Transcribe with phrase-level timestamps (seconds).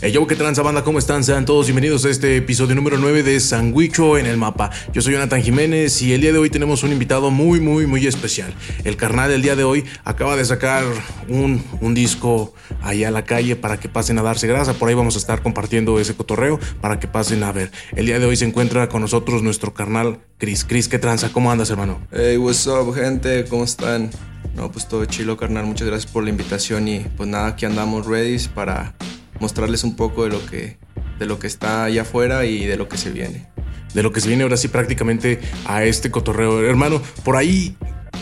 [0.00, 0.82] Hey, yo, ¿qué tranza banda?
[0.82, 1.22] ¿Cómo están?
[1.22, 4.70] Sean todos bienvenidos a este episodio número 9 de Sandwicho en el Mapa.
[4.92, 8.06] Yo soy Jonathan Jiménez y el día de hoy tenemos un invitado muy, muy, muy
[8.06, 8.52] especial.
[8.84, 10.84] El carnal del día de hoy acaba de sacar
[11.28, 12.52] un, un disco
[12.82, 14.74] allá a la calle para que pasen a darse grasa.
[14.74, 17.70] Por ahí vamos a estar compartiendo ese cotorreo para que pasen a ver.
[17.94, 20.64] El día de hoy se encuentra con nosotros nuestro carnal Chris.
[20.64, 21.30] Chris, ¿qué tranza?
[21.32, 22.00] ¿Cómo andas, hermano?
[22.10, 23.44] Hey, what's up, gente?
[23.44, 24.10] ¿Cómo están?
[24.56, 25.64] No, pues todo chilo, carnal.
[25.64, 28.94] Muchas gracias por la invitación y pues nada, aquí andamos ready para
[29.42, 30.78] mostrarles un poco de lo que
[31.18, 33.48] de lo que está allá afuera y de lo que se viene.
[33.94, 36.64] De lo que se viene ahora sí prácticamente a este cotorreo.
[36.64, 37.76] Hermano, por ahí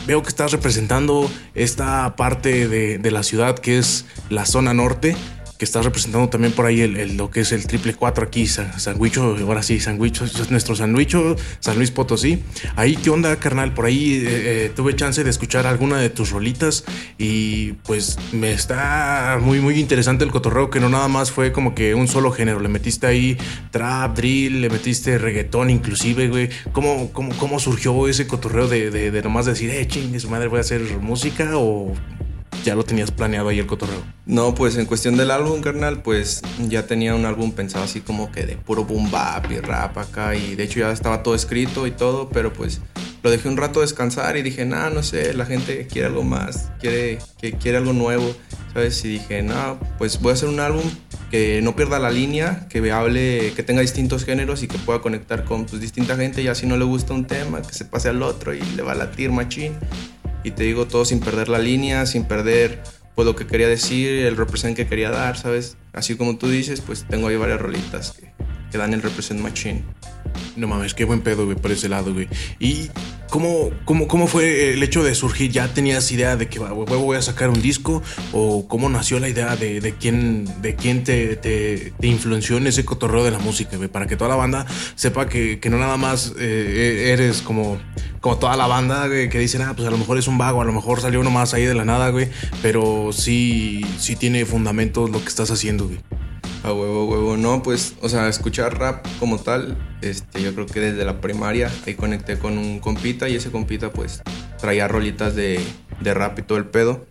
[0.07, 5.15] veo que estás representando esta parte de, de la ciudad que es la zona norte
[5.61, 9.37] que estás representando también por ahí el, lo que es el triple 4 aquí, sandwicho,
[9.43, 12.43] ahora sí, sandwicho, es nuestro sandwicho, San Luis Potosí.
[12.77, 13.75] Ahí, ¿qué onda, carnal?
[13.75, 16.87] Por ahí eh, eh, tuve chance de escuchar alguna de tus rolitas
[17.19, 21.75] y pues me está muy, muy interesante el cotorreo, que no nada más fue como
[21.75, 23.37] que un solo género, le metiste ahí
[23.71, 26.49] trap, drill, le metiste reggaetón inclusive, güey.
[26.73, 30.49] ¿Cómo, cómo, cómo surgió ese cotorreo de, de, de nomás decir, eh, chingue su madre,
[30.49, 31.93] voy a hacer música o
[32.65, 34.03] ya lo tenías planeado ahí el cotorreo?
[34.27, 38.31] No, pues en cuestión del álbum, carnal, pues ya tenía un álbum pensado así como
[38.31, 41.87] que de puro boom bap y rap acá y de hecho ya estaba todo escrito
[41.87, 42.81] y todo, pero pues
[43.23, 46.71] lo dejé un rato descansar y dije, nah, no sé, la gente quiere algo más,
[46.81, 48.35] quiere, que quiere algo nuevo,
[48.73, 49.05] ¿sabes?
[49.05, 50.85] Y dije, no, pues voy a hacer un álbum
[51.31, 55.45] que no pierda la línea, que hable, que tenga distintos géneros y que pueda conectar
[55.45, 56.43] con pues, distinta gente.
[56.43, 58.93] Y si no le gusta un tema, que se pase al otro y le va
[58.93, 59.75] a latir machín
[60.45, 62.83] y te digo todo sin perder la línea, sin perder
[63.15, 65.77] pues lo que quería decir, el represent que quería dar, ¿sabes?
[65.93, 68.33] Así como tú dices, pues tengo ahí varias rolitas que,
[68.71, 69.83] que dan el represent machine.
[70.57, 72.29] No mames, qué buen pedo, güey, por ese lado, güey.
[72.59, 72.91] ¿Y
[73.31, 75.51] cómo, cómo, cómo fue el hecho de surgir?
[75.51, 78.03] ¿Ya tenías idea de que voy a sacar un disco?
[78.33, 82.67] ¿O cómo nació la idea de, de quién, de quién te, te, te, influenció en
[82.67, 83.79] ese cotorreo de la música?
[83.91, 87.79] Para que toda la banda sepa que, que no nada más eh, eres como,
[88.21, 90.65] como toda la banda, que dicen, ah, pues a lo mejor es un vago, a
[90.65, 92.29] lo mejor salió uno más ahí de la nada, güey.
[92.61, 96.01] Pero sí, sí tiene fundamentos lo que estás haciendo, güey.
[96.63, 97.37] A huevo, huevo.
[97.37, 101.71] No, pues, o sea, escuchar rap como tal, este, yo creo que desde la primaria
[101.87, 104.23] ahí conecté con un compita y ese compita pues
[104.61, 105.59] traía rolitas de,
[106.01, 107.07] de rap y todo el pedo.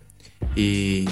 [0.56, 1.10] Y,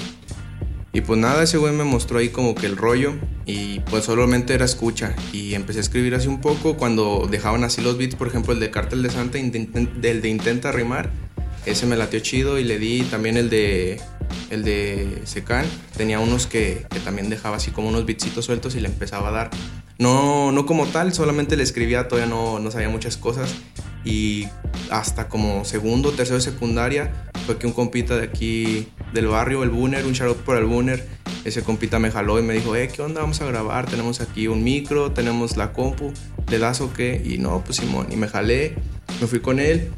[0.92, 4.54] y pues nada, ese güey me mostró ahí como que el rollo y pues solamente
[4.54, 5.16] era escucha.
[5.32, 8.60] Y empecé a escribir así un poco cuando dejaban así los beats, por ejemplo el
[8.60, 11.10] de Cartel de Santa, del de Intenta Rimar.
[11.66, 14.00] Ese me latió chido y le di también el de
[14.50, 15.66] el de Secan,
[15.96, 19.32] tenía unos que, que, también dejaba así como unos bitsitos sueltos y le empezaba a
[19.32, 19.50] dar.
[19.98, 23.54] No, no como tal, solamente le escribía, todavía no, no sabía muchas cosas.
[24.04, 24.46] Y
[24.90, 29.70] hasta como segundo, tercero de secundaria, fue que un compita de aquí del barrio, el
[29.70, 31.06] Booner, un shout por el Booner,
[31.44, 33.20] ese compita me jaló y me dijo, eh, ¿qué onda?
[33.20, 36.12] Vamos a grabar, tenemos aquí un micro, tenemos la compu,
[36.48, 37.20] ¿le das o qué?
[37.24, 38.74] Y no, pues Simón, y me jalé,
[39.20, 39.90] me fui con él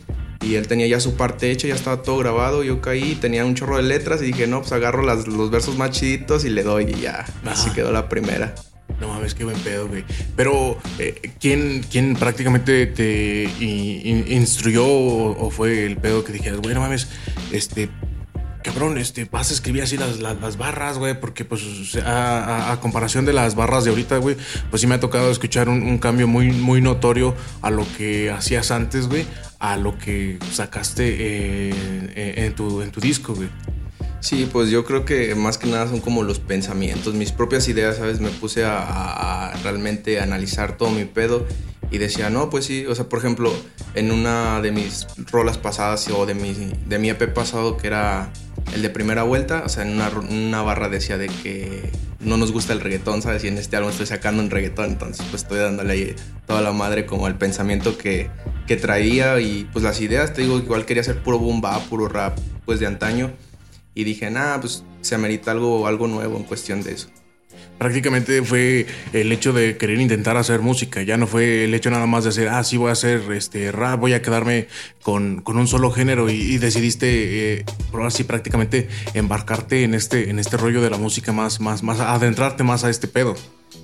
[0.43, 3.55] y él tenía ya su parte hecha, ya estaba todo grabado, yo caí, tenía un
[3.55, 6.63] chorro de letras y dije, no, pues agarro las, los versos más chiditos y le
[6.63, 8.55] doy y ya, así quedó la primera.
[9.01, 10.05] No mames, qué buen pedo, güey.
[10.37, 16.75] Pero, eh, ¿quién, ¿quién prácticamente te instruyó o, o, fue el pedo que dijeras, güey,
[16.75, 17.09] no mames,
[17.53, 17.89] este,
[18.63, 21.63] cabrón, este, vas a escribir así las, las, las barras, güey, porque pues
[22.05, 24.37] a, comparación de las barras de ahorita, güey,
[24.71, 28.71] pues sí me ha tocado escuchar un, cambio muy, muy notorio a lo que hacías
[28.71, 29.27] antes, güey,
[29.59, 31.75] a lo que sacaste eh,
[32.15, 33.49] en, en, tu, en tu disco, güey.
[34.21, 37.97] Sí, pues yo creo que más que nada son como los pensamientos, mis propias ideas,
[37.97, 38.21] ¿sabes?
[38.21, 41.47] Me puse a, a realmente analizar todo mi pedo
[41.91, 43.53] y decía, no, pues sí, o sea, por ejemplo,
[43.95, 46.55] en una de mis rolas pasadas o de mi,
[46.87, 48.33] de mi EP pasado que era
[48.75, 52.53] el de primera vuelta, o sea, en una, una, barra decía de que no nos
[52.53, 53.45] gusta el reggaetón, ¿sabes?
[53.45, 56.17] Y en este álbum estoy sacando un reggaetón, entonces pues estoy dándole ahí
[56.47, 58.31] toda la madre como al pensamiento que,
[58.67, 62.39] que traía y pues las ideas, te digo, igual quería hacer puro boom puro rap,
[62.65, 63.33] pues de antaño.
[63.95, 67.09] Y dije, nada, pues se amerita algo, algo nuevo en cuestión de eso
[67.81, 68.85] prácticamente fue
[69.15, 72.29] el hecho de querer intentar hacer música, ya no fue el hecho nada más de
[72.29, 74.69] hacer, ah, sí voy a hacer este rap, voy a quedarme
[75.03, 77.65] con, con un solo género y, decidiste, eh,
[78.05, 82.65] así prácticamente, embarcarte en este, en este rollo de la música más, más, más, adentrarte
[82.65, 83.35] más a este pedo.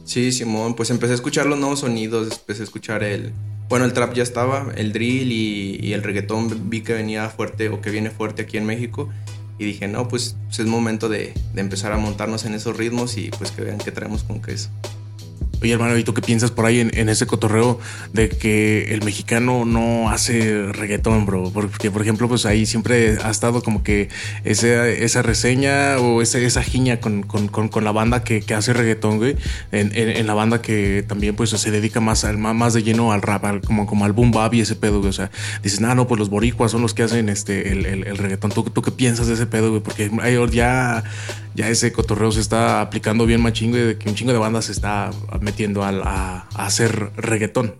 [0.05, 3.33] Sí, Simón, pues empecé a escuchar los nuevos sonidos, empecé a escuchar el,
[3.71, 7.71] bueno, el trap ya estaba, el drill y, y el reggaetón vi que venía fuerte
[7.71, 9.09] o que viene fuerte aquí en México
[9.58, 13.17] y dije, no, pues, pues es momento de, de, empezar a montarnos en esos ritmos
[13.17, 14.69] y pues que vean que traemos con queso.
[15.62, 17.79] Oye, hermano, ¿y tú qué piensas por ahí en, ese cotorreo
[18.12, 21.50] de que el mexicano no hace reggaetón, bro?
[21.53, 24.08] Porque, por ejemplo, pues ahí siempre ha estado como que
[24.44, 27.25] esa, esa reseña o esa, esa giña con,
[27.82, 29.37] la banda que, hace reggaetón, güey.
[29.73, 33.64] En, la banda que también pues se dedica más, al, más de lleno al rap,
[33.64, 35.11] como, como al boom bap y ese pedo, güey.
[35.11, 35.31] O sea,
[35.62, 38.50] dices, no, no, pues los boricuas son los que hacen este, el, el, reggaetón.
[38.50, 39.82] ¿Tú, ¿Tú qué piensas de ese pedo, güey?
[39.82, 40.11] Porque
[40.52, 41.05] ya,
[41.55, 44.67] ya ese cotorreo se está aplicando bien machingo güey, de que un chingo de bandas
[44.67, 45.11] se está
[45.47, 47.77] metiendo a, hacer reggaetón.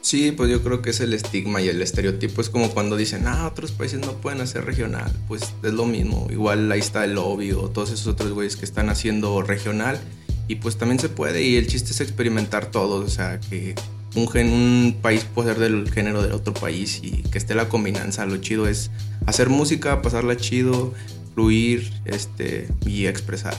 [0.00, 2.40] Sí, pues yo creo que es el estigma y el estereotipo.
[2.40, 5.10] Es como cuando dicen, ah, otros países no pueden hacer regional.
[5.28, 6.26] Pues es lo mismo.
[6.30, 10.00] Igual ahí está el lobby o todos esos otros güeyes que están haciendo regional.
[10.48, 11.42] Y pues también se puede.
[11.42, 13.04] Y el chiste es experimentar todo.
[13.04, 13.74] O sea, que
[14.14, 18.26] un, un país puede ser del género del otro país y que esté la combinanza.
[18.26, 18.90] Lo chido es
[19.26, 20.94] hacer música, pasarla chido,
[21.34, 23.54] fluir este, y expresar.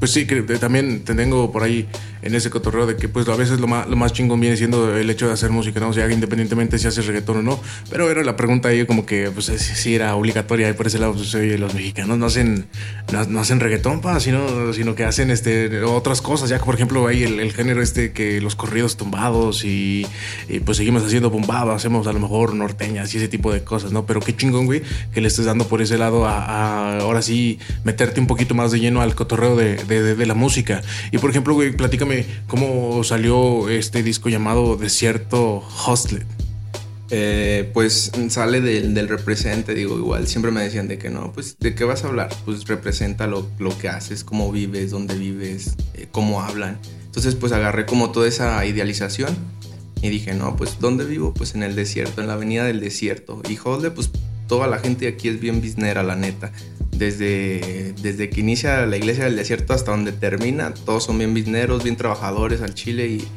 [0.00, 1.86] Pues sí, que también tengo por ahí
[2.22, 4.96] en ese cotorreo de que pues a veces lo más, lo más chingón viene siendo
[4.96, 5.88] el hecho de hacer música, ¿no?
[5.88, 7.60] O sea, independientemente si haces reggaetón o no.
[7.90, 11.14] Pero era la pregunta ahí como que pues si era obligatoria y por ese lado
[11.14, 12.66] pues los mexicanos no hacen,
[13.28, 16.50] no, hacen reggaetón, pa, sino, sino que hacen este otras cosas.
[16.50, 20.06] Ya por ejemplo hay el, género este que los corridos tumbados y,
[20.64, 24.06] pues seguimos haciendo bombado, hacemos a lo mejor norteñas y ese tipo de cosas, ¿no?
[24.06, 24.82] Pero qué chingón, güey,
[25.12, 28.80] que le estés dando por ese lado a, ahora sí meterte un poquito más de
[28.80, 30.82] lleno al cotorreo de, de, de la música.
[31.10, 32.09] Y por ejemplo, güey, platícame
[32.46, 36.26] cómo salió este disco llamado Desierto Hostlet.
[37.12, 41.74] Eh, pues sale del, represente, digo, igual, siempre me decían de que no, pues de
[41.74, 43.48] qué vas a hablar, pues representa lo,
[43.80, 46.78] que haces, cómo vives, dónde vives, eh, cómo hablan.
[47.06, 49.36] Entonces pues agarré como toda esa idealización
[50.02, 51.34] y dije, no, pues ¿dónde vivo?
[51.34, 53.42] Pues en el desierto, en la avenida del desierto.
[53.48, 54.10] Y Hostlet, pues
[54.46, 56.52] toda la gente aquí es bien biznera, la neta
[57.00, 61.82] desde, desde que inicia la iglesia del desierto hasta donde termina, todos son bien bizneros,
[61.82, 63.28] bien trabajadores al chile y,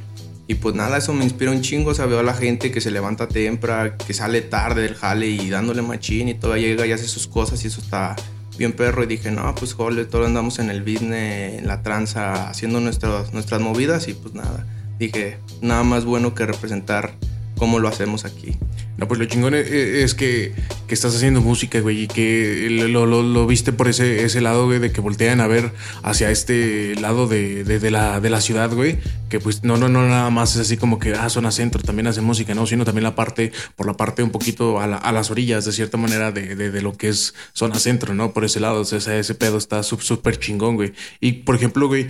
[0.47, 2.81] y pues nada, eso me inspira un chingo, o sea, veo a la gente que
[2.81, 6.91] se levanta temprano, que sale tarde del jale y dándole machín y todavía llega y
[6.91, 8.17] hace sus cosas y eso está
[8.57, 12.49] bien perro y dije, no, pues joder, todos andamos en el business, en la tranza,
[12.49, 14.67] haciendo nuestras, nuestras movidas y pues nada,
[15.07, 17.13] dije, nada más bueno que representar
[17.57, 18.57] cómo lo hacemos aquí.
[18.97, 20.53] No, pues lo chingón es que,
[20.87, 24.77] que estás haciendo música, güey, y que lo, lo, viste por ese, ese lado, güey,
[24.77, 25.71] de que voltean a ver
[26.03, 30.07] hacia este lado de, de, la, de la ciudad, güey, que pues no, no, no,
[30.07, 32.67] nada más es así como que, ah, zona centro, también hace música, ¿no?
[32.67, 35.97] Sino también la parte, por la parte un poquito a, a las orillas, de cierta
[35.97, 38.31] manera, de, de, lo que es zona centro, ¿no?
[38.31, 40.93] Por ese lado, o sea, ese pedo está súper chingón, güey.
[41.19, 42.09] Y, por ejemplo, güey,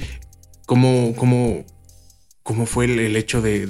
[0.65, 1.63] ¿cómo, cómo,
[2.43, 3.63] ¿Cómo fue el, hecho de,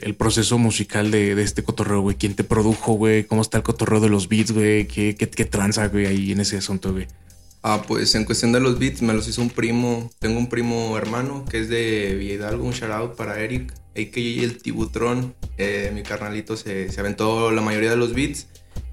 [0.00, 2.16] el, proceso musical de, este cotorreo, güey?
[2.16, 3.24] ¿Quién te produjo, güey?
[3.24, 4.86] ¿Cómo está el cotorreo de los beats, güey?
[4.86, 7.06] ¿Qué, qué, tranza, güey, ahí en ese asunto, güey?
[7.62, 10.10] Ah, pues en cuestión de los beats me los hizo un primo.
[10.18, 14.42] Tengo un primo hermano que es de Villalgo, un shout out para Eric, a.k.a.
[14.42, 15.34] el Tibutrón.
[15.58, 18.46] Eh, mi carnalito se, se, aventó la mayoría de los beats.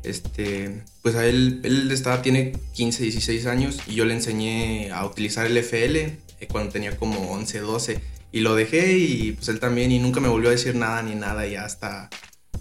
[0.04, 5.06] Este, pues a él, él estaba, tiene 15, 16 años y yo le enseñé a
[5.06, 6.20] utilizar el FL eh,
[6.52, 10.30] cuando tenía como 11, 12 y lo dejé y pues él también y nunca me
[10.30, 12.10] volvió a decir nada ni nada y hasta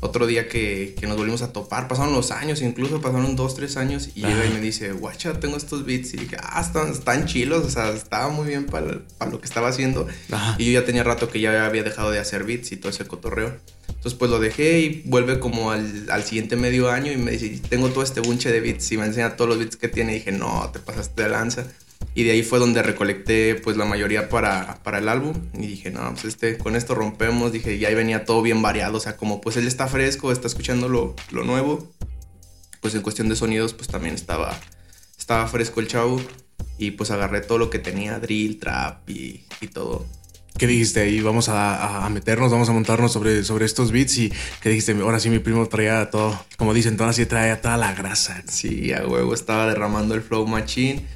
[0.01, 3.77] otro día que, que nos volvimos a topar, pasaron los años, incluso pasaron dos, tres
[3.77, 7.27] años y llega y me dice, guacha, tengo estos beats y dije, ah, están, están
[7.27, 10.09] chilos, o sea, estaba muy bien para, para lo que estaba haciendo
[10.57, 13.07] y yo ya tenía rato que ya había dejado de hacer beats y todo ese
[13.07, 13.55] cotorreo.
[13.89, 17.61] Entonces pues lo dejé y vuelve como al, al, siguiente medio año y me dice,
[17.69, 20.15] tengo todo este bunche de beats y me enseña todos los beats que tiene y
[20.21, 21.67] dije, no, te pasaste de lanza.
[22.15, 25.35] Y de ahí fue donde recolecté pues la mayoría para, para el álbum.
[25.55, 27.53] Y dije, no, pues este, con esto rompemos.
[27.53, 28.99] Dije, y ahí venía todo bien variado.
[28.99, 31.91] O sea, como pues él está fresco, está escuchando lo, lo nuevo.
[32.81, 34.59] Pues en cuestión de sonidos, pues también estaba,
[35.19, 36.21] estaba fresco el chavo.
[36.79, 40.07] Y pues agarré todo lo que tenía, drill, trap y, y todo.
[40.61, 41.21] ¿Qué dijiste ahí?
[41.21, 44.93] Vamos a, a, meternos, vamos a montarnos sobre, sobre estos beats y ¿qué dijiste?
[45.01, 48.43] Ahora sí mi primo traía todo, como dicen, todas sí traía toda la grasa.
[48.47, 51.07] Sí, a huevo estaba derramando el flow machine.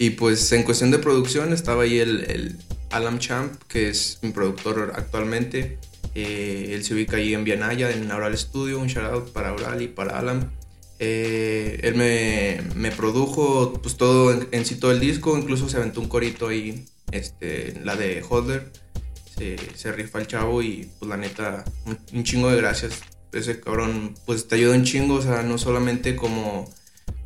[0.00, 2.56] Y pues en cuestión de producción estaba ahí el, el
[2.88, 5.78] Alam Champ, que es mi productor actualmente.
[6.14, 8.78] Eh, él se ubica ahí en Vianaya, en Aural Studio.
[8.78, 10.50] Un shout out para Aural y para Alam.
[11.00, 16.00] Eh, él me, me, produjo pues todo en, sí todo el disco, incluso se aventó
[16.00, 18.72] un corito ahí, este, la de Holder.
[19.36, 22.94] Se, se rifa el chavo y pues la neta, un, un, chingo de gracias.
[23.32, 26.70] Ese cabrón pues te ayuda un chingo, o sea, no solamente como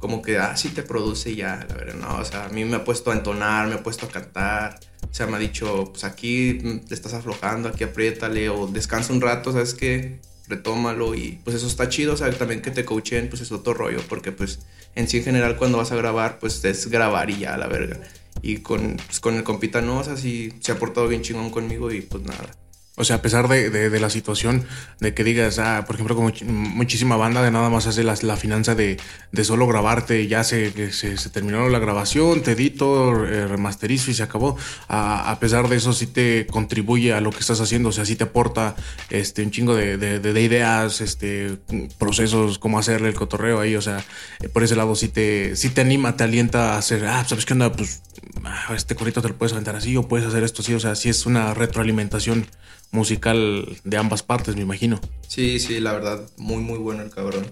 [0.05, 2.85] como que, ah, te produce ya, la verdad, no, o sea, a mí me ha
[2.85, 4.79] puesto a entonar, me ha puesto a cantar,
[5.11, 9.23] o sea, me ha dicho, pues aquí te estás aflojando, aquí apriétale, o descansa un
[9.23, 10.19] rato, ¿sabes qué?
[10.47, 13.73] Retómalo y pues eso está chido, o sea, también que te coachen, pues es otro
[13.73, 14.59] rollo, porque pues
[14.95, 17.99] en sí en general cuando vas a grabar, pues es grabar y ya, la verga.
[18.43, 21.49] Y con, pues, con el compita no, o sea, sí se ha portado bien chingón
[21.49, 22.51] conmigo y pues nada.
[22.97, 24.65] O sea, a pesar de, de, la situación
[25.01, 28.37] de que digas, ah, por ejemplo, como muchísima banda de nada más hace la, la
[28.37, 28.99] finanza de,
[29.33, 34.15] de, solo grabarte, ya se, se, se, terminó la grabación, te edito, eh, remasterizo y
[34.15, 34.57] se acabó.
[34.87, 38.05] A, a, pesar de eso, sí te contribuye a lo que estás haciendo, o sea,
[38.05, 38.77] sí te aporta
[39.11, 41.59] este, un chingo de, de ideas, este,
[41.99, 44.05] procesos, cómo hacerle el cotorreo ahí, o sea,
[44.53, 47.55] por ese lado sí te, sí te anima, te alienta a hacer, ah, ¿sabes qué
[47.55, 47.73] onda?
[47.73, 48.03] Pues
[48.45, 50.95] ah, este corito te lo puedes aventar así o puedes hacer esto así, o sea,
[50.95, 52.47] sí es una retroalimentación
[52.95, 55.01] musical de ambas partes, me imagino.
[55.27, 57.45] Sí, sí, la verdad, muy, muy bueno el cabrón.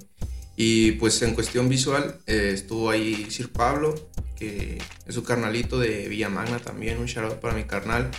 [0.57, 3.95] Y pues en cuestión visual, eh, estuvo ahí Sir Pablo,
[4.37, 8.11] que es su carnalito de Villa Magna también, un shout para mi carnal.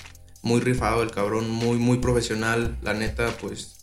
[0.42, 2.78] Muy rifado el cabrón, muy, muy profesional.
[2.82, 3.78] La neta, pues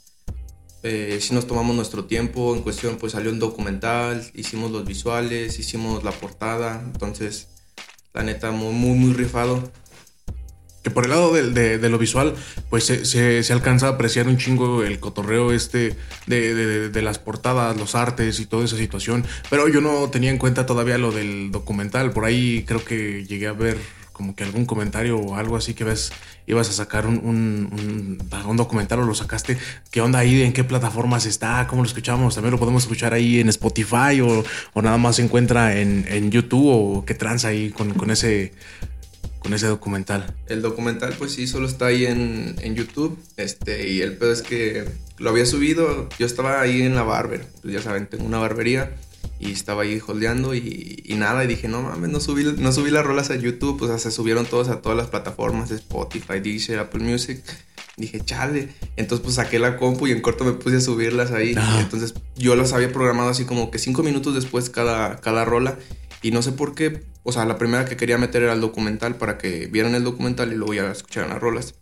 [0.83, 2.55] eh, sí nos tomamos nuestro tiempo.
[2.55, 6.83] En cuestión, pues salió un documental, hicimos los visuales, hicimos la portada.
[6.85, 7.49] Entonces,
[8.13, 9.71] la neta, muy, muy, muy rifado
[10.83, 12.35] que por el lado de, de, lo visual,
[12.71, 15.95] pues se, se, alcanza a apreciar un chingo el cotorreo este
[16.27, 19.25] de, de, las portadas, los artes y toda esa situación.
[19.51, 22.13] Pero yo no tenía en cuenta todavía lo del documental.
[22.13, 23.77] Por ahí creo que llegué a ver
[24.21, 26.13] como que algún comentario o algo así que ves,
[26.47, 29.57] ibas a sacar un, un, un, documental o lo sacaste.
[29.91, 30.43] ¿Qué onda ahí?
[30.43, 31.67] ¿En qué plataformas está?
[31.67, 32.35] ¿Cómo lo escuchamos?
[32.35, 34.45] También lo podemos escuchar ahí en Spotify o,
[34.75, 38.53] o nada más se encuentra en, en YouTube o qué trans ahí con, con ese
[39.41, 40.35] con ese documental?
[40.47, 43.19] El documental, pues sí, solo está ahí en, en, YouTube.
[43.37, 44.85] Este, y el pedo es que
[45.19, 46.09] lo había subido.
[46.19, 47.47] Yo estaba ahí en la barber.
[47.63, 48.97] Pues ya saben, tengo una barbería.
[49.39, 51.43] Y estaba ahí holdeando y, y, nada.
[51.45, 53.83] Y dije, no mames, no subí, no subí las rolas a YouTube.
[53.83, 57.43] O sea, se subieron todos a todas las plataformas: Spotify, Deezer, Apple Music.
[57.97, 58.69] Dije, chale.
[58.97, 61.55] Entonces, pues saqué la compu y en corto me puse a subirlas ahí.
[61.79, 65.79] Entonces, yo las había programado así como que cinco minutos después cada, cada rola.
[66.23, 69.17] Y no sé por qué, o sea, la primera que quería meter era el documental
[69.17, 71.75] para que vieran el documental y luego ya escucharan las rolas.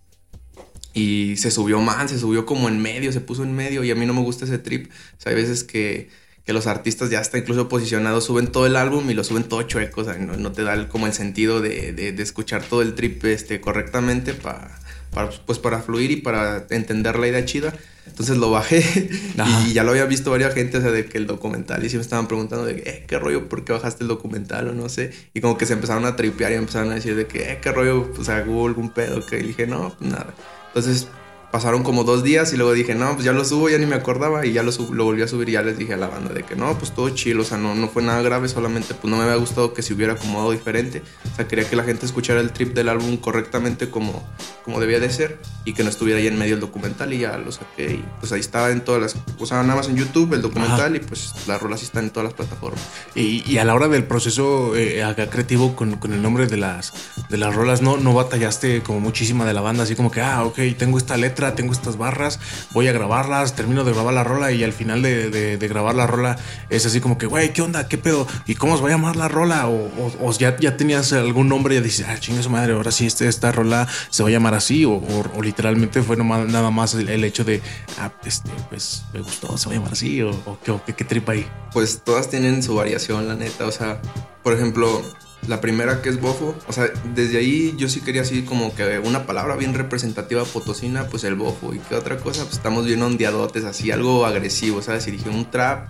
[0.95, 3.95] Y se subió mal, se subió como en medio, se puso en medio y a
[3.95, 4.91] mí no me gusta ese trip.
[5.19, 6.09] O sea, hay veces que,
[6.45, 9.63] que los artistas ya está incluso posicionados, suben todo el álbum y lo suben todo
[9.63, 12.95] chueco, o sea, no, te da como el sentido de, de, de, escuchar todo el
[12.95, 14.81] trip este, correctamente para
[15.13, 17.75] para, pues para fluir y para entender la idea chida.
[18.07, 18.83] Entonces lo bajé
[19.67, 21.97] y ya lo había visto varias gente, o sea, de que el documental y sí
[21.97, 25.13] me estaban preguntando de eh, qué rollo, ¿por qué bajaste el documental o no sé?
[25.35, 27.71] Y como que se empezaron a tripear y empezaron a decir de que, eh, qué
[27.71, 30.35] rollo, pues, o sea, hubo algún pedo que dije, no, nada.
[30.69, 31.09] Entonces
[31.51, 33.95] pasaron como dos días y luego dije, no, pues ya lo subo, ya ni me
[33.95, 36.35] acordaba y ya lo, lo volví a subir y ya les dije a la banda
[36.35, 39.11] de que no, pues todo chido, o sea, no, no fue nada grave, solamente pues
[39.11, 41.03] no me había gustado que se hubiera acomodado diferente,
[41.33, 44.23] o sea, quería que la gente escuchara el trip del álbum correctamente como,
[44.65, 47.39] como debía de ser y que no estuviera ahí en medio el documental y ya
[47.39, 50.35] lo saqué y pues ahí estaba en todas las, o sea, nada más en YouTube
[50.35, 52.81] el documental y pues las rolas están en todas las plataformas.
[53.15, 56.57] Y, y a la hora del proceso eh, acá creativo con, con, el nombre de
[56.59, 56.93] las,
[57.29, 60.45] de las rolas, ¿no, no batallaste como muchísima de la banda, así como que, ah,
[60.45, 62.41] ok, tengo esta letra tengo estas barras,
[62.73, 66.37] voy a grabarlas, termino de grabar la rola y al final de, grabar la rola
[66.71, 67.89] es así como que, güey, ¿qué onda?
[67.89, 68.27] ¿Qué pedo?
[68.47, 69.69] ¿Y cómo se va a llamar la rola?
[69.69, 73.07] O, ya, ya tenías algún nombre y ya dices, ah, chinga su madre, ahora sí
[73.07, 75.01] este, esta rola se va a llamar así o,
[75.43, 77.63] literalmente fue nada más el, hecho de,
[77.99, 81.47] ah, este, pues me gustó, se va a llamar así o, qué, qué tripa ahí.
[81.73, 84.01] Pues todas tienen su variación, la neta, o sea,
[84.43, 85.03] por ejemplo,
[85.47, 88.99] la primera que es bofo, o sea, desde ahí yo sí quería así como que
[88.99, 91.75] una palabra bien representativa potosina, pues el bofo.
[91.75, 92.43] ¿Y qué otra cosa?
[92.43, 95.07] Pues estamos bien ondeadotes, así algo agresivo, ¿sabes?
[95.09, 95.89] Y dije un trap,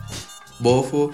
[0.58, 1.12] bofo,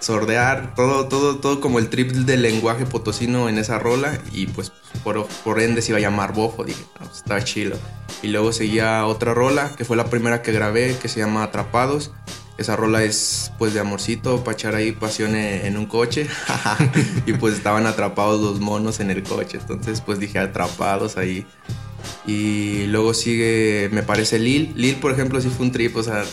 [0.00, 4.18] sordear, todo, todo, todo como el trip del lenguaje potosino en esa rola.
[4.32, 4.72] Y pues
[5.04, 7.76] por, por ende se iba a llamar bofo, dije, no, pues, está chilo.
[8.22, 12.10] Y luego seguía otra rola, que fue la primera que grabé, que se llama Atrapados
[12.58, 16.26] esa rola es pues de amorcito para echar ahí pasión en un coche.
[17.26, 19.58] y pues estaban atrapados los monos en el coche.
[19.60, 21.46] Entonces pues dije atrapados ahí.
[22.26, 24.72] Y luego sigue, me parece Lil.
[24.76, 26.24] Lil, por ejemplo, sí fue un trip, o sea,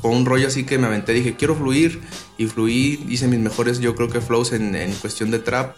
[0.00, 1.12] fue un rollo así que me aventé.
[1.12, 2.00] Dije, quiero fluir.
[2.38, 5.76] Y fluí, hice mis mejores, yo creo que flows en, en cuestión de trap.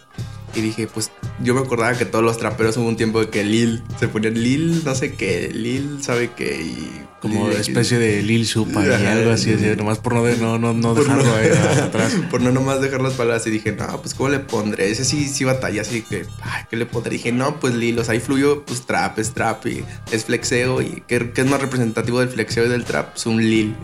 [0.55, 1.11] Y dije, pues
[1.43, 4.35] yo me acordaba que todos los traperos hubo un tiempo de que Lil se ponían
[4.35, 9.31] Lil, no sé qué, Lil sabe qué, y como especie de Lil Supa y algo
[9.31, 11.49] así, nomás por no, no, no, no dejarlo ahí
[11.81, 12.15] atrás.
[12.31, 14.89] Por no nomás dejar las palabras y dije, no, pues ¿cómo le pondré?
[14.89, 17.11] Ese sí, sí batalla, así que, ay, ¿qué le pondré?
[17.11, 20.81] dije, no, pues Lil, o sea, ahí fluyó, pues trap, es trap y es flexeo
[20.81, 23.11] y ¿qué, qué es más representativo del flexeo y del trap?
[23.11, 23.75] Pues un Lil.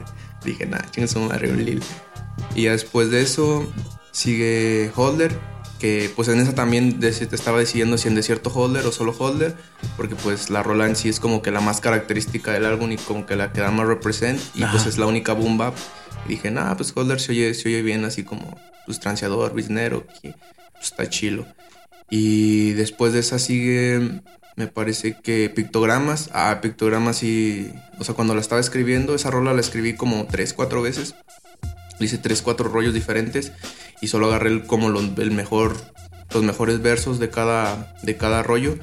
[0.44, 1.30] Dije, nada, chingas un
[1.64, 1.82] Lil.
[2.56, 3.72] Y después de eso
[4.12, 8.92] sigue Holder que pues en esa también te estaba decidiendo si en desierto holder o
[8.92, 9.56] solo holder,
[9.96, 12.98] porque pues la rola en sí es como que la más característica del álbum y
[12.98, 15.76] como que la que da más represent y pues es la única boom bap.
[16.26, 20.06] Y dije, nada, pues holder se oye, se oye bien así como pues transeador, biznero,
[20.22, 20.34] que
[20.74, 21.46] pues, está chilo.
[22.10, 24.22] Y después de esa sigue,
[24.56, 26.30] me parece que Pictogramas.
[26.34, 27.72] Ah, Pictogramas y...
[28.00, 31.16] O sea, cuando la estaba escribiendo, esa rola la escribí como tres, cuatro veces.
[32.00, 33.52] hice tres, cuatro rollos diferentes
[34.02, 35.76] y solo agarré como el mejor,
[36.34, 38.78] los mejores versos de cada, de cada rollo.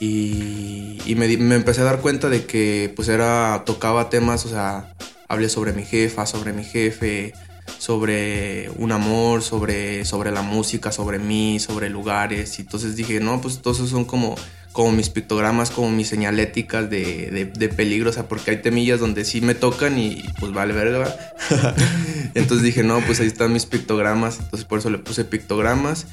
[0.00, 4.48] Y, y me, me, empecé a dar cuenta de que pues era, tocaba temas, o
[4.48, 4.94] sea,
[5.28, 7.32] hablé sobre mi jefa, sobre mi jefe,
[7.78, 12.58] sobre un amor, sobre, sobre la música, sobre mí, sobre lugares.
[12.58, 14.34] Y entonces dije, no, pues todos son como,
[14.74, 19.24] como mis pictogramas, como mis señaléticas de, de, peligro, o sea, porque hay temillas donde
[19.24, 21.16] sí me tocan y pues vale verga.
[22.34, 26.08] entonces dije, no, pues ahí están mis pictogramas, entonces por eso le puse pictogramas.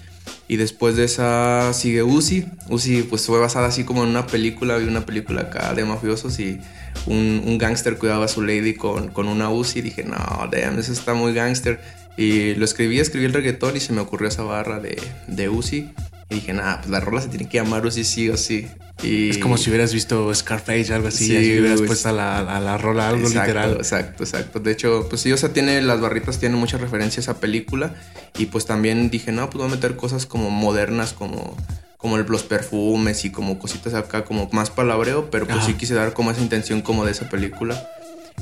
[0.48, 2.46] Y después de esa sigue Uzi.
[2.70, 6.39] Uzi pues fue basada así como en una película, vi una película acá de mafiosos
[6.39, 6.60] y
[7.08, 9.80] un, un gángster cuidaba a su lady con, con una Uzi.
[9.80, 10.18] Y dije, no,
[10.51, 11.82] damn, eso está muy gángster.
[12.15, 15.89] Y lo escribí, escribí el reggaetón y se me ocurrió esa barra de, de Uzi.
[16.32, 18.66] Y dije, nada, pues la rola se tiene que llamar Uzi sí o sí.
[19.04, 19.32] Y...
[19.32, 22.60] Es como si hubieras visto Scarface o algo así, y hubieras puesto a la, a
[22.62, 23.74] la rola algo literal.
[23.74, 24.62] Exacto, exacto.
[24.62, 27.96] De hecho, pues sí, o sea, tiene, las barritas tienen muchas referencias a película.
[28.38, 31.58] Y pues también dije, no, pues voy a meter cosas como modernas, como,
[31.98, 36.14] como los perfumes y como cositas acá, como más palabreo, pero pues sí quise dar
[36.14, 37.90] como esa intención como de esa película.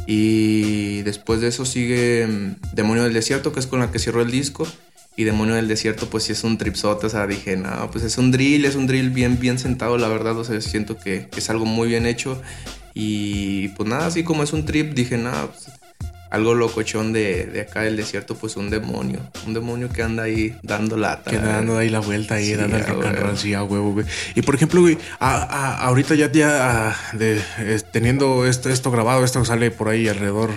[0.06, 4.22] Y después de eso sigue mm, Demonio del Desierto, que es con la que cierro
[4.22, 4.68] el disco.
[5.16, 8.18] Y Demonio del Desierto, pues sí es un tripsote, o sea, dije, no, pues es
[8.18, 11.50] un drill, es un drill bien, bien sentado, la verdad, o sea, siento que, es
[11.50, 12.42] algo muy bien hecho.
[12.94, 15.70] Y pues nada, así como es un trip, dije, nada, pues,
[16.30, 19.20] algo locochón de, de, acá del desierto, pues un demonio.
[19.48, 21.32] Un demonio que anda ahí dando lata.
[21.32, 23.94] Que anda dando ahí la vuelta ahí, dando el rock and roll, sí, a huevo,
[23.94, 24.06] güey.
[24.36, 27.42] Y por ejemplo, güey, ahorita ya, ya de,
[27.92, 30.52] teniendo esto, esto grabado, esto sale por ahí alrededor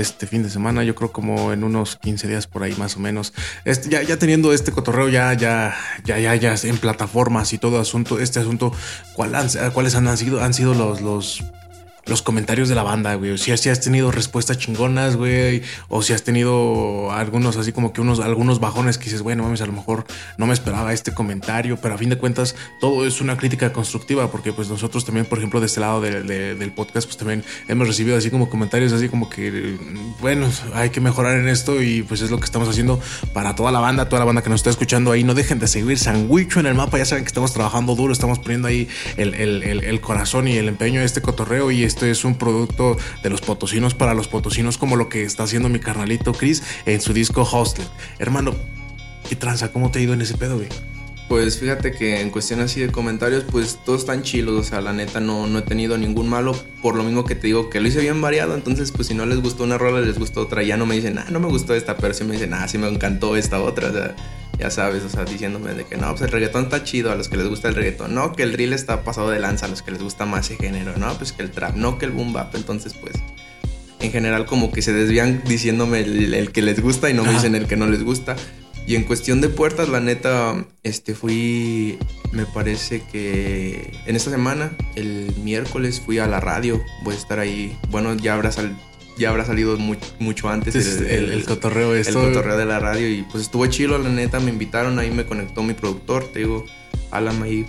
[0.00, 3.00] este fin de semana, yo creo como en unos 15 días por ahí más o
[3.00, 3.32] menos.
[3.64, 5.74] Este, ya, ya teniendo este cotorreo ya, ya,
[6.04, 8.72] ya, ya, ya en plataformas y todo asunto, este asunto,
[9.14, 11.42] ¿cuáles han, sido, han sido los
[12.06, 13.38] los comentarios de la banda, güey.
[13.38, 15.62] Si, si has tenido respuestas chingonas, güey.
[15.88, 19.60] O si has tenido algunos, así como que unos, algunos bajones que dices, bueno, mames,
[19.60, 20.04] a lo mejor
[20.38, 21.78] no me esperaba este comentario.
[21.80, 24.30] Pero a fin de cuentas, todo es una crítica constructiva.
[24.30, 28.16] Porque pues nosotros también, por ejemplo, de este lado del podcast, pues también hemos recibido
[28.16, 29.78] así como comentarios así como que,
[30.20, 31.82] bueno, hay que mejorar en esto.
[31.82, 33.00] Y pues es lo que estamos haciendo
[33.32, 35.24] para toda la banda, toda la banda que nos está escuchando ahí.
[35.24, 36.98] No dejen de seguir Sandwicho en el mapa.
[36.98, 41.06] Ya saben que estamos trabajando duro, estamos poniendo ahí el, corazón y el empeño de
[41.06, 41.70] este cotorreo.
[41.70, 45.44] Y esto es un producto de los potosinos para los potosinos, como lo que está
[45.44, 47.86] haciendo mi carnalito Chris en su disco Hostel.
[48.18, 48.52] Hermano,
[49.28, 49.70] ¿qué tranza?
[49.70, 50.68] ¿Cómo te ha ido en ese pedo, güey?
[51.34, 54.92] Pues fíjate que en cuestión así de comentarios, pues todos están chilos, o sea, la
[54.92, 57.88] neta no, no he tenido ningún malo, por lo mismo que te digo que lo
[57.88, 60.76] hice bien variado, entonces pues si no les gustó una rola, les gustó otra, ya
[60.76, 62.86] no me dicen, ah, no me gustó esta, pero sí me dicen, ah, sí me
[62.86, 64.14] encantó esta otra, o sea,
[64.60, 67.28] ya sabes, o sea, diciéndome de que no, pues el reggaetón está chido a los
[67.28, 69.82] que les gusta el reggaetón, no, que el drill está pasado de lanza a los
[69.82, 72.32] que les gusta más ese género, no, pues que el trap, no que el boom
[72.32, 73.16] bap, entonces pues
[73.98, 77.56] en general como que se desvían diciéndome el, que les gusta y no me dicen
[77.56, 78.36] el que no les gusta.
[78.86, 81.98] Y en cuestión de puertas, la neta, este fui,
[82.32, 87.38] me parece que en esta semana, el miércoles fui a la radio, voy a estar
[87.38, 88.76] ahí, bueno, ya habrá salido
[89.16, 89.78] ya habrá salido
[90.18, 94.08] mucho antes el, el, cotorreo El cotorreo de la radio y pues estuvo chido, la
[94.08, 96.64] neta, me invitaron, ahí me conectó mi productor, te digo,
[97.12, 97.64] Alan ahí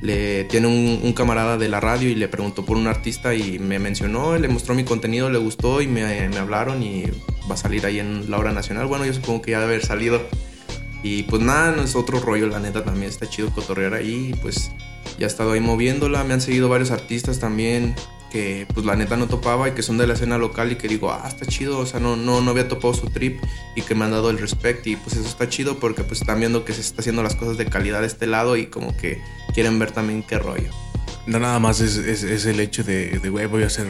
[0.00, 3.78] le tiene un, camarada de la radio y le preguntó por un artista y me
[3.78, 7.04] mencionó, le mostró mi contenido, le gustó y me, me hablaron y
[7.50, 8.86] va a salir ahí en la hora nacional.
[8.86, 10.22] Bueno, yo supongo que ya debe haber salido.
[11.02, 14.34] Y pues nada, no es otro rollo, la neta también está chido cotorrear ahí.
[14.42, 14.70] Pues
[15.18, 17.94] ya he estado ahí moviéndola, me han seguido varios artistas también
[18.30, 20.88] que pues la neta no topaba y que son de la escena local y que
[20.88, 23.40] digo, ah, está chido, o sea, no, no, no había topado su trip
[23.74, 26.40] y que me han dado el respect y pues eso está chido porque pues están
[26.40, 29.22] viendo que se está haciendo las cosas de calidad de este lado y como que
[29.54, 30.70] quieren ver también qué rollo.
[31.26, 33.86] No nada más es, es, el hecho de, de, güey, voy a hacer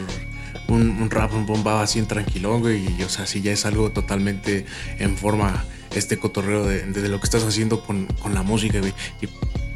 [0.69, 3.91] un, rap, un bombado así en tranquilón, güey, y o sea, si ya es algo
[3.91, 4.67] totalmente
[4.99, 8.95] en forma este cotorreo de, de, lo que estás haciendo con, con la música, güey.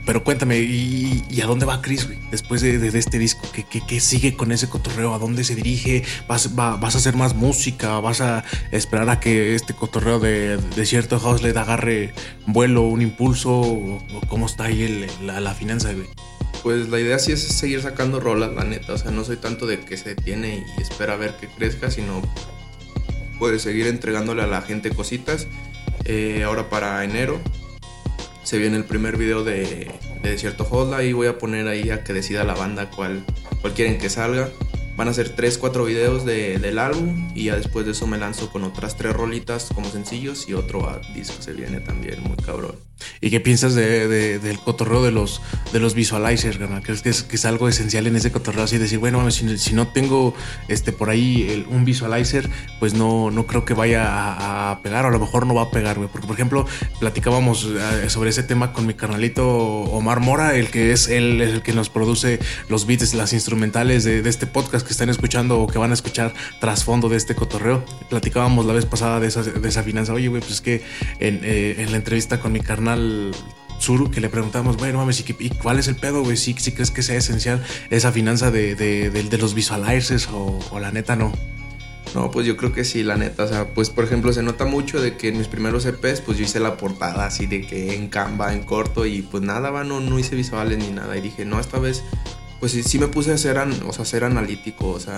[0.04, 2.08] Pero cuéntame, ¿y, a dónde va Chris?
[2.30, 5.14] Después de, este disco, ¿qué, ¿qué, sigue con ese cotorreo?
[5.14, 6.02] ¿A dónde se dirige?
[6.26, 8.00] ¿Vas, vas a hacer más música?
[8.00, 12.14] ¿Vas a esperar a que este cotorreo de, de cierto house le agarre
[12.46, 13.52] vuelo, un impulso?
[13.52, 16.08] ¿O, cómo está ahí la, la, finanza, güey?
[16.64, 18.94] Pues la idea sí es seguir sacando rolas, la neta.
[18.94, 21.92] O sea, no soy tanto de que se detiene y espera a ver que crezca,
[21.92, 22.22] sino
[23.38, 25.46] puedes seguir entregándole a la gente cositas.
[26.04, 27.40] Eh, ahora para enero
[28.42, 29.90] se viene el primer video de,
[30.22, 33.24] de Desierto Hotla y voy a poner ahí a que decida la banda cuál,
[33.60, 34.50] cuál quieren que salga.
[34.96, 38.18] Van a ser 3, 4 videos de, del álbum y ya después de eso me
[38.18, 42.76] lanzo con otras 3 rolitas como sencillos y otro disco se viene también muy cabrón.
[43.20, 45.40] ¿Y qué piensas de, del cotorreo de los,
[45.72, 48.64] de los visualizers, ¿Crees que es, que es, algo esencial en ese cotorreo?
[48.64, 50.34] Así decir, bueno, si, si no tengo
[50.68, 55.10] este, por ahí un visualizer, pues no, no creo que vaya a, pegar, o a
[55.10, 56.08] lo mejor no va a pegar, güey.
[56.08, 56.66] Porque, por ejemplo,
[57.00, 61.62] platicábamos eh, sobre ese tema con mi carnalito Omar Mora, el que es el, el
[61.62, 65.66] que nos produce los beats, las instrumentales de, de, este podcast que están escuchando o
[65.66, 67.84] que van a escuchar trasfondo de este cotorreo.
[68.08, 70.12] Platicábamos la vez pasada de esa, de esa finanza.
[70.12, 70.82] Oye, güey, pues es que
[71.18, 73.32] en, eh, en la entrevista con mi carnal, al
[73.80, 76.36] Zuru que le preguntamos, bueno, mames, ¿y, cuál es el pedo, güey?
[76.36, 81.32] ¿Sí, crees que sea esencial esa finanza de, de, los visualizers o, la neta no?
[82.14, 83.44] No, pues yo creo que sí, la neta.
[83.44, 86.36] O sea, pues por ejemplo, se nota mucho de que en mis primeros EPs, pues
[86.36, 89.82] yo hice la portada así de que en Canva, en corto, y pues nada, va,
[89.82, 91.16] no, no hice visuales ni nada.
[91.16, 92.04] Y dije, no, esta vez,
[92.62, 95.16] pues sí, sí me puse a ser, o sea, analítico, o sea,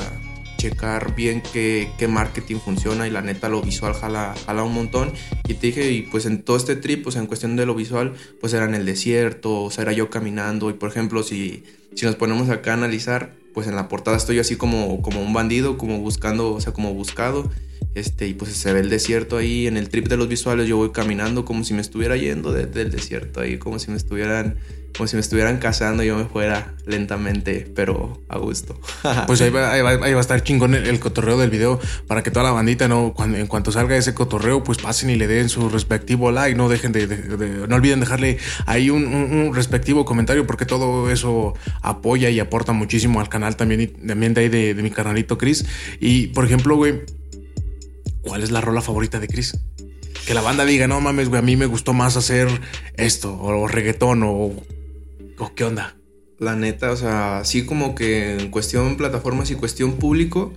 [0.56, 5.12] checar bien qué, qué, marketing funciona y la neta lo visual jala, jala un montón.
[5.46, 8.14] Y te dije, y pues en todo este trip, pues en cuestión de lo visual,
[8.40, 10.70] pues era en el desierto, o sea, era yo caminando.
[10.70, 14.38] Y por ejemplo, si, si nos ponemos acá a analizar, pues en la portada estoy
[14.38, 17.50] así como, como un bandido, como buscando, o sea, como buscado.
[17.94, 20.68] Este, y pues se ve el desierto ahí en el trip de los visuales.
[20.68, 24.56] Yo voy caminando como si me estuviera yendo del desierto ahí, como si me estuvieran
[24.96, 28.78] como si me estuvieran cazando y yo me fuera lentamente, pero a gusto.
[29.26, 32.86] pues ahí va, a estar chingón el, cotorreo del video para que toda la bandita,
[32.86, 36.56] no cuando, en cuanto salga ese cotorreo, pues pasen y le den su respectivo like,
[36.56, 37.06] no dejen de,
[37.68, 43.28] no olviden dejarle ahí un, respectivo comentario porque todo eso apoya y aporta muchísimo al
[43.28, 45.64] canal también y también de ahí de, mi canalito Chris.
[45.98, 47.00] Y por ejemplo, güey,
[48.24, 49.58] ¿cuál es la rola favorita de Chris?
[50.26, 52.48] que la banda diga, no mames, güey, a mí me gustó más hacer
[52.96, 54.54] esto, o reggaetón, o
[55.38, 55.96] ¿O qué onda?
[56.38, 60.52] La neta, o sea, sí como que en cuestión plataformas y cuestión público,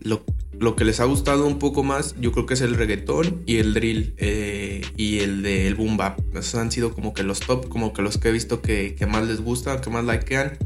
[0.00, 0.24] lo,
[0.58, 3.56] lo que les ha gustado un poco más, yo creo que es el reggaetón y
[3.56, 6.20] el drill eh, y el del boom bap.
[6.34, 9.06] Esos han sido como que los top, como que los que he visto que, que
[9.06, 10.58] más les gusta, que más likean.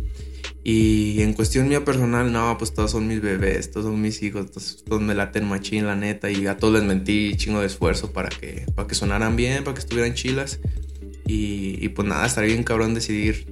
[0.64, 4.50] Y en cuestión mía personal, no, pues todos son mis bebés, todos son mis hijos,
[4.52, 6.30] todos, me laten machín, la neta.
[6.30, 9.74] Y a todos les mentí chingo de esfuerzo para que, para que sonaran bien, para
[9.74, 10.60] que estuvieran chilas.
[11.26, 13.46] Y, y pues nada, estaría bien cabrón decidir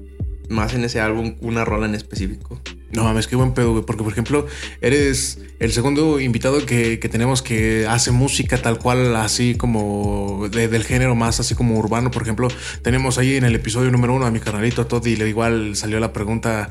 [0.48, 2.60] más en ese álbum una rola en específico.
[2.92, 3.84] No mames, qué buen pedo, güey.
[3.84, 4.46] Porque, por ejemplo,
[4.80, 11.14] eres el segundo invitado que, tenemos que hace música tal cual, así como del género
[11.14, 12.10] más así como urbano.
[12.10, 12.48] Por ejemplo,
[12.82, 16.00] tenemos ahí en el episodio número uno a mi canalito Todd y le igual salió
[16.00, 16.70] la pregunta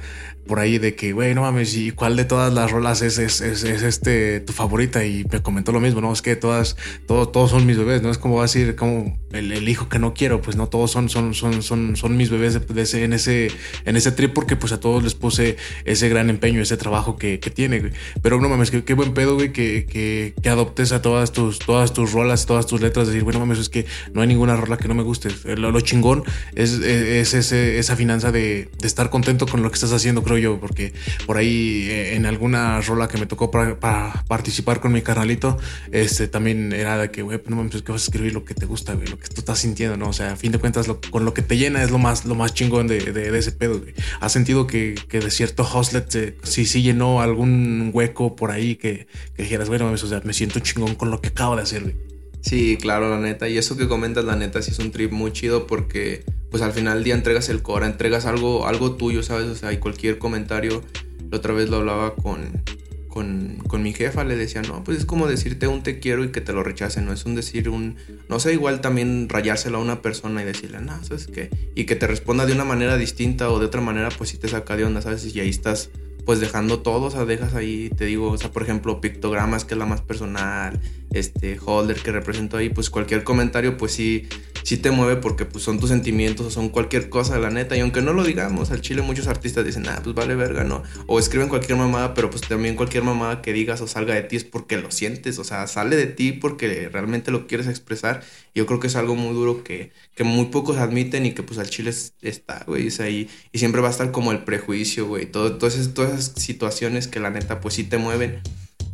[0.50, 3.40] por ahí de que, güey, no mames, ¿y cuál de todas las rolas es, es,
[3.40, 5.06] es, este tu favorita?
[5.06, 6.12] Y me comentó lo mismo, ¿no?
[6.12, 8.10] Es que todas, todos, todos son mis bebés, ¿no?
[8.10, 11.62] Es como decir, como el, hijo que no quiero, pues no, todos son, son, son,
[11.62, 13.52] son, son mis bebés ese, en ese,
[13.86, 17.40] en ese trip porque pues a todos les puse ese gran empeño, ese trabajo que,
[17.40, 17.92] que tiene.
[18.24, 21.94] Pero no mames, qué, buen pedo, güey, que, que, que, adoptes a todas tus, todas
[21.94, 24.88] tus rolas, todas tus letras, decir, bueno, mames, es que no hay ninguna rola que
[24.88, 25.30] no me guste.
[25.58, 26.24] Lo, chingón
[26.56, 30.60] es, es, esa finanza de, de estar contento con lo que estás haciendo, creo yo,
[30.60, 30.93] porque
[31.25, 33.80] por ahí eh, en alguna rola que me tocó para,
[34.28, 35.58] participar con mi carnalito,
[35.91, 38.65] este también era de que, güey, no mames, que vas a escribir lo que te
[38.65, 40.10] gusta, güey, lo que tú estás sintiendo, ¿no?
[40.10, 42.36] O sea, a fin de cuentas, con lo que te llena es lo más, lo
[42.36, 43.93] más chingón de, de, ese pedo, güey.
[44.19, 49.08] ¿Has sentido que, que de cierto hostlet sí, sí llenó algún hueco por ahí que,
[49.36, 51.84] que dijeras, bueno, mames, o sea, me siento chingón con lo que acabo de hacer,
[51.84, 52.09] güey?
[52.41, 53.49] Sí, claro, la neta.
[53.49, 56.71] Y eso que comentas, la neta, sí es un trip muy chido porque pues al
[56.71, 59.47] final del día entregas el Cora, entregas algo, algo tuyo, ¿sabes?
[59.47, 60.84] O sea, y cualquier comentario,
[61.30, 62.63] la otra vez lo hablaba con,
[63.08, 66.30] con, con, mi jefa, le decía, no, pues es como decirte un te quiero y
[66.30, 67.97] que te lo rechacen, no es un decir un,
[68.30, 71.52] no sé, igual también rayárselo a una persona y decirle, no, ¿sabes qué?
[71.75, 74.47] Y que te responda de una manera distinta o de otra manera, pues sí te
[74.47, 75.36] saca de onda, ¿sabes?
[75.36, 75.91] Y ahí estás
[76.25, 79.73] pues dejando todo, o sea, dejas ahí, te digo, o sea, por ejemplo, pictogramas, que
[79.73, 80.80] es la más personal,
[81.12, 84.28] este, holder que represento ahí, pues cualquier comentario, pues sí,
[84.63, 87.76] sí te mueve porque pues son tus sentimientos o son cualquier cosa, la neta.
[87.76, 90.84] Y aunque no lo digamos, al chile muchos artistas dicen, ah, pues vale verga, ¿no?
[91.08, 94.36] O escriben cualquier mamada, pero pues también cualquier mamada que digas o salga de ti
[94.36, 98.24] es porque lo sientes, o sea, sale de ti porque realmente lo quieres expresar.
[98.54, 101.60] Yo creo que es algo muy duro que, que muy pocos admiten y que pues
[101.60, 101.91] al chile
[102.22, 103.30] está, güey, es ahí.
[103.52, 105.26] Y siempre va a estar como el prejuicio, güey.
[105.26, 108.41] Todo, todas, esas, todas esas situaciones que la neta pues sí te mueven.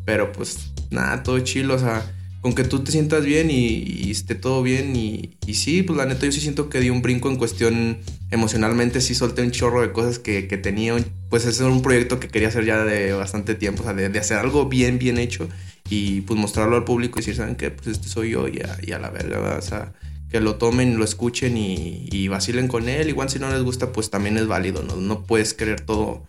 [0.06, 2.06] Pero pues nada, todo chilo, o sea
[2.46, 4.96] con que tú te sientas bien y, esté todo bien.
[4.96, 7.98] Y, y, sí, pues la neta yo sí siento que di un brinco en cuestión
[8.30, 10.96] emocionalmente, sí solté un chorro de cosas que, tenía.
[11.32, 14.20] Pues ese era un proyecto que quería hacer ya de bastante tiempo, o sea, de,
[14.20, 15.50] hacer algo bien, bien hecho
[15.90, 17.72] y pues mostrarlo al público y decir, ¿saben qué?
[17.72, 19.94] Pues este soy yo y a, la verga, o sea,
[20.30, 23.10] que lo tomen, lo escuchen y, y, vacilen con él.
[23.10, 24.98] Igual si no les gusta, pues también es válido, ¿no?
[24.98, 26.24] No puedes querer todo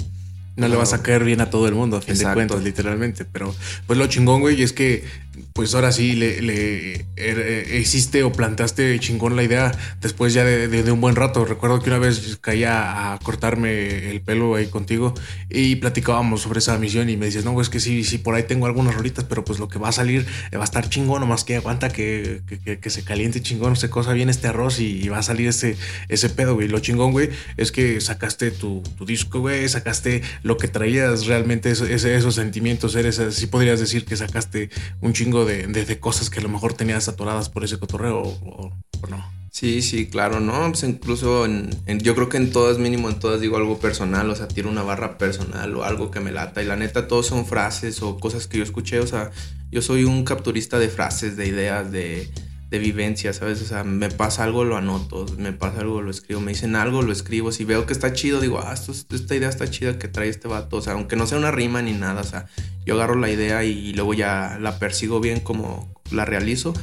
[0.56, 3.24] No le vas a caer bien a todo el mundo, a fin de cuentas, literalmente.
[3.24, 3.54] Pero
[3.86, 5.04] pues lo chingón, güey, es que
[5.52, 10.92] pues ahora sí le, le er, hiciste o planteaste chingón la idea después ya de,
[10.92, 11.44] un buen rato.
[11.44, 15.14] Recuerdo que una vez caía a cortarme el pelo ahí contigo
[15.50, 18.44] y platicábamos sobre esa misión y me dices, no, es que sí, sí, por ahí
[18.44, 21.44] tengo algunas rolitas, pero pues lo que va a salir va a estar chingón, nomás
[21.44, 22.42] que aguanta que,
[22.80, 25.76] que, se caliente chingón, se cosa bien este arroz y, va a salir ese,
[26.08, 26.68] ese pedo, güey.
[26.68, 31.72] Lo chingón, güey, es que sacaste tu, tu disco, güey, sacaste lo que traías realmente,
[31.72, 36.48] esos sentimientos, eres, sí podrías decir que sacaste un chingo de, cosas que a lo
[36.48, 38.72] mejor tenías atoradas por ese cotorreo o,
[39.10, 39.32] no.
[39.50, 40.68] Sí, sí, claro, ¿no?
[40.68, 44.36] Pues incluso en, yo creo que en todas, mínimo en todas digo algo personal, o
[44.36, 46.62] sea, tiro una barra personal o algo que me lata.
[46.62, 49.32] Y la neta, todos son frases o cosas que yo escuché, o sea,
[49.72, 52.30] yo soy un capturista de frases, de ideas, de,
[52.68, 53.62] de vivencia, ¿sabes?
[53.62, 57.02] O sea, me pasa algo, lo anoto, me pasa algo, lo escribo, me dicen algo,
[57.02, 60.28] lo escribo, si veo que está chido, digo, ah, esta idea está chida que trae
[60.28, 62.46] este vato, o sea, aunque no sea una rima ni nada, o sea,
[62.84, 66.74] yo agarro la idea y luego ya la persigo bien como la realizo,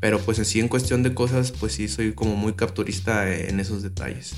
[0.00, 3.82] pero pues así en cuestión de cosas, pues sí, soy como muy capturista en esos
[3.82, 4.34] detalles.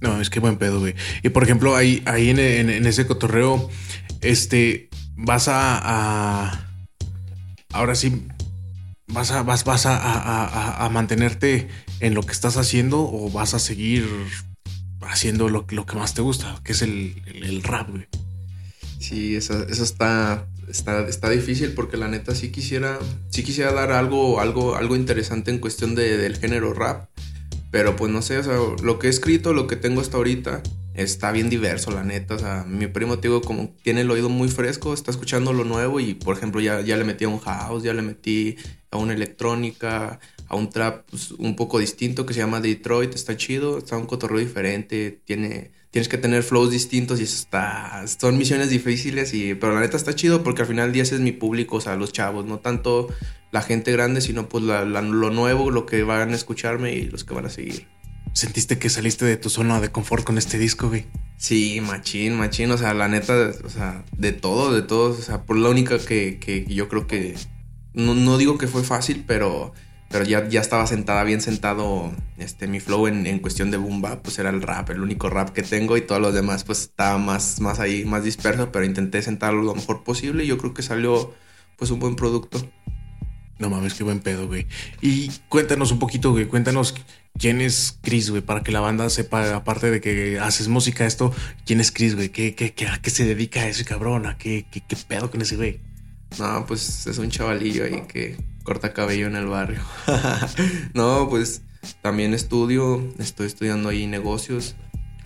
[0.00, 0.94] No, es que buen pedo, güey.
[1.22, 2.38] Y por ejemplo, ahí, ahí en,
[2.86, 3.68] ese cotorreo,
[4.22, 6.66] este, vas a
[7.72, 8.26] ahora sí,
[9.12, 11.68] vas a, vas, vas a, mantenerte
[12.00, 14.08] en lo que estás haciendo o vas a seguir
[15.02, 18.06] haciendo lo, lo que más te gusta, que es el, rap, güey.
[18.98, 22.98] Sí, eso, eso está, está, está, difícil porque la neta sí quisiera,
[23.30, 27.08] sí quisiera dar algo, algo, algo interesante en cuestión de, del género rap.
[27.70, 30.62] Pero pues no sé, o sea, lo que he escrito, lo que tengo hasta ahorita,
[31.02, 32.34] está bien diverso, la neta.
[32.34, 35.64] O sea, mi primo, te digo, como tiene el oído muy fresco, está escuchando lo
[35.64, 38.56] nuevo y, por ejemplo, ya, ya le metí a un house, ya le metí
[38.90, 43.36] a una electrónica, a un trap pues, un poco distinto que se llama Detroit, está
[43.36, 48.36] chido, está un cotorreo diferente, tiene, tienes que tener flows distintos y eso está, son
[48.36, 51.32] misiones difíciles, y, pero la neta está chido porque al final día ese es mi
[51.32, 53.08] público, o sea, los chavos, no tanto
[53.52, 57.34] la gente grande, sino pues lo nuevo, lo que van a escucharme y los que
[57.34, 57.86] van a seguir.
[58.32, 61.06] ¿Sentiste que saliste de tu zona de confort con este disco, güey?
[61.36, 65.42] Sí, machín, machín, o sea, la neta, o sea, de todo, de todo, o sea,
[65.42, 67.34] por la única que, que yo creo que,
[67.94, 69.72] no, no, digo que fue fácil, pero,
[70.10, 74.02] pero ya, ya estaba sentada, bien sentado, este, mi flow en, en cuestión de boom
[74.22, 77.18] pues era el rap, el único rap que tengo y todos los demás pues estaba
[77.18, 80.82] más, más ahí, más disperso, pero intenté sentarlo lo mejor posible y yo creo que
[80.82, 81.34] salió
[81.76, 82.60] pues un buen producto.
[83.60, 84.66] No mames, qué buen pedo, güey.
[85.02, 86.46] Y cuéntanos un poquito, güey.
[86.46, 86.94] Cuéntanos
[87.38, 91.32] quién es Chris, güey, para que la banda sepa, aparte de que haces música, esto,
[91.66, 92.30] quién es Chris, güey.
[92.30, 94.26] ¿Qué, qué, qué, ¿A qué se dedica ese cabrón?
[94.26, 95.78] ¿A qué, qué, qué pedo con ese güey?
[96.38, 99.82] No, pues es un chavalillo ahí que corta cabello en el barrio.
[100.94, 101.60] no, pues
[102.00, 104.74] también estudio, estoy estudiando ahí negocios,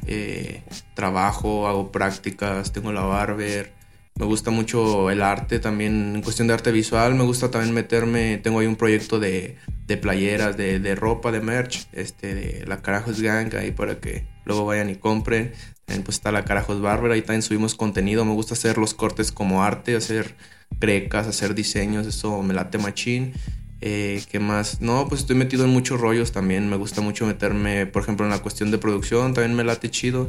[0.08, 0.62] eh,
[0.94, 3.72] trabajo, hago prácticas, tengo la barber
[4.16, 8.38] me gusta mucho el arte también, en cuestión de arte visual, me gusta también meterme,
[8.38, 12.80] tengo ahí un proyecto de, de playeras, de, de, ropa, de merch, este, de la
[12.80, 15.52] Carajos Gang, ahí para que luego vayan y compren.
[15.84, 19.32] También pues está la Carajos Barber, ahí también subimos contenido, me gusta hacer los cortes
[19.32, 20.36] como arte, hacer
[20.80, 23.32] grecas, hacer diseños, eso me late machín.
[23.80, 24.80] Eh, ¿Qué más?
[24.80, 26.70] No, pues estoy metido en muchos rollos también.
[26.70, 30.28] Me gusta mucho meterme, por ejemplo, en la cuestión de producción, también me late chido.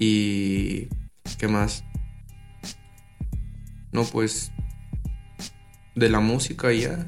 [0.00, 0.88] Y.
[1.38, 1.84] ¿Qué más?
[3.96, 4.52] No, pues
[5.94, 7.06] de la música ya.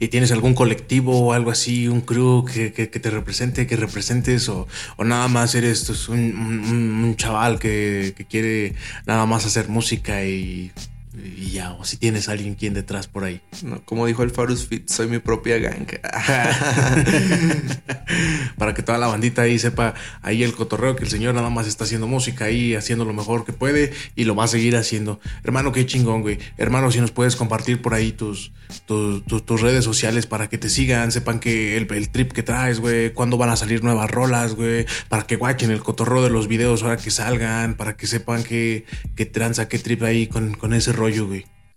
[0.00, 4.66] ¿Y tienes algún colectivo o algo así, un crew que, te represente, que representes o,
[4.98, 8.74] nada más eres pues, un, un, chaval que, que, quiere
[9.06, 10.72] nada más hacer música y
[11.16, 13.40] y ya, o si tienes a alguien quien detrás por ahí.
[13.84, 15.86] como dijo el Farus Fit, soy mi propia gang.
[18.58, 21.68] Para que toda la bandita ahí sepa ahí el cotorreo que el señor nada más
[21.68, 25.20] está haciendo música ahí, haciendo lo mejor que puede y lo va a seguir haciendo.
[25.44, 26.38] Hermano, qué chingón, güey.
[26.56, 28.50] Hermano, si nos puedes compartir por ahí tus,
[28.86, 32.80] tus, tus, redes sociales para que te sigan, sepan que el, el trip que traes,
[32.80, 36.48] güey, cuándo van a salir nuevas rolas, güey, para que guachen el cotorreo de los
[36.48, 40.74] videos ahora que salgan, para que sepan que, que tranza, qué trip ahí con, con
[40.74, 41.03] ese rollo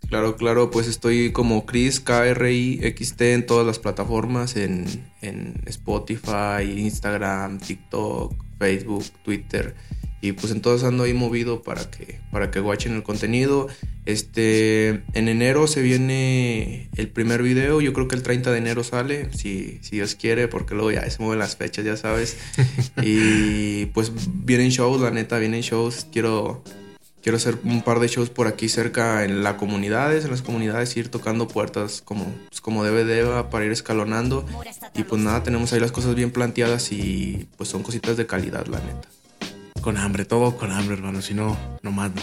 [0.09, 4.85] Claro, claro, pues estoy como Chris KRIXT en todas las plataformas, en,
[5.65, 9.75] Spotify, Instagram, TikTok, Facebook, Twitter.
[10.21, 13.67] Y pues entonces ando ahí movido para que, para que watchen el contenido.
[14.05, 18.83] Este, en enero se viene el primer video, yo creo que el 30 de enero
[18.83, 22.37] sale, si, si Dios quiere, porque luego ya se mueven las fechas, ya sabes.
[23.03, 24.13] y pues
[24.45, 26.07] vienen shows, la neta, vienen shows.
[26.11, 26.63] Quiero
[27.27, 30.95] quiero hacer un par de shows por aquí cerca en las comunidades, en las comunidades
[30.95, 34.45] ir tocando puertas como, pues como debe deba para ir escalonando.
[34.95, 38.65] Y pues nada, tenemos ahí las cosas bien planteadas y pues son cositas de calidad,
[38.67, 39.09] la neta.
[39.81, 41.21] Con hambre, todo con hambre, hermano.
[41.21, 42.21] Si no, nomás no.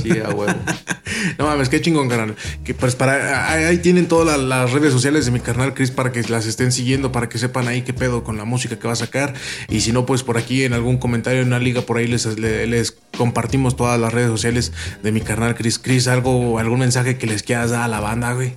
[0.00, 0.54] Sí, a huevo.
[1.38, 2.34] no mames, qué chingón, carnal.
[2.64, 6.22] Que pues para ahí, tienen todas las, redes sociales de mi carnal Chris para que
[6.22, 8.96] las estén siguiendo, para que sepan ahí qué pedo con la música que va a
[8.96, 9.34] sacar.
[9.68, 12.26] Y si no, pues por aquí en algún comentario en una liga por ahí les,
[12.38, 15.78] les, compartimos todas las redes sociales de mi carnal Chris.
[15.78, 18.54] Chris, algo, algún mensaje que les quieras dar a la banda, güey.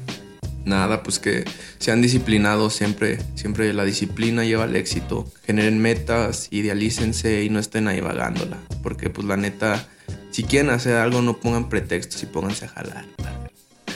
[0.68, 1.46] Nada, pues que
[1.80, 5.26] sean disciplinados siempre, siempre la disciplina lleva al éxito.
[5.46, 8.58] Generen metas, idealícense y no estén ahí vagándola.
[8.84, 9.88] Porque pues la neta,
[10.30, 13.06] si quieren hacer algo no pongan pretextos y pónganse a jalar.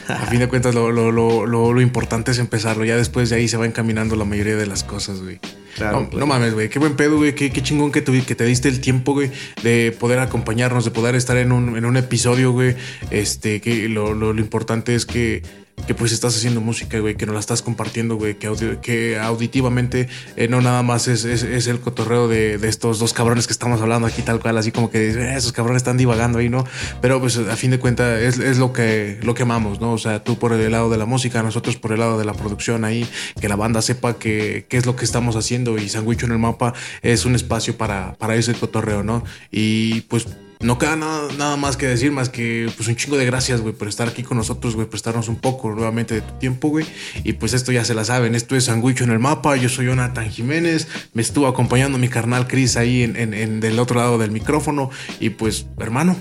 [0.07, 2.85] A fin de cuentas lo, lo, lo, lo, importante es empezarlo.
[2.85, 5.39] Ya después de ahí se va encaminando la mayoría de las cosas, güey.
[5.75, 6.69] Claro, no, mames, güey.
[6.69, 7.35] Qué buen pedo, güey.
[7.35, 9.29] Qué, qué chingón que, que te diste el tiempo, güey,
[9.63, 12.75] de poder acompañarnos, de poder estar en un, en un episodio, güey.
[13.09, 15.43] Este, que lo, lo, lo importante es que
[15.87, 20.07] que pues estás haciendo música, güey, que no la estás compartiendo, güey, que, que auditivamente
[20.35, 23.81] eh, no nada más es, es, el cotorreo de, de, estos dos cabrones que estamos
[23.81, 26.65] hablando aquí tal cual, así como que eh, esos cabrones están divagando ahí, ¿no?
[27.01, 29.93] Pero pues a fin de cuentas es, es, lo, que, lo que amamos, ¿no?
[29.93, 32.33] O sea, tú por el lado de la música, nosotros por el lado de la
[32.33, 33.07] producción ahí,
[33.39, 36.39] que la banda sepa que, qué es lo que estamos haciendo y Sandwich en el
[36.39, 39.23] mapa es un espacio para, para ese cotorreo, ¿no?
[39.51, 40.27] Y pues
[40.61, 43.73] no queda nada, nada, más que decir, más que pues un chingo de gracias, güey,
[43.73, 46.85] por estar aquí con nosotros, güey, prestarnos un poco nuevamente de tu tiempo, güey.
[47.23, 49.87] Y pues esto ya se la saben, esto es Sanguicho en el mapa, yo soy
[49.87, 54.31] Jonathan Jiménez, me estuvo acompañando mi carnal Chris ahí en, en, del otro lado del
[54.31, 54.89] micrófono.
[55.19, 56.15] Y pues, hermano.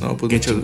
[0.00, 0.54] No, pues muchas,